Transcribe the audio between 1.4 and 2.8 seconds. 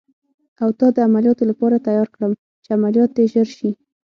لپاره تیار کړم، چې